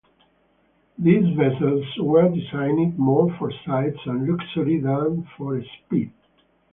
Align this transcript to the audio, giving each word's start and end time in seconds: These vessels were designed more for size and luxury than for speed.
These 0.97 1.29
vessels 1.37 1.85
were 1.99 2.27
designed 2.27 2.97
more 2.97 3.29
for 3.37 3.51
size 3.63 3.93
and 4.07 4.27
luxury 4.27 4.79
than 4.79 5.29
for 5.37 5.61
speed. 5.85 6.11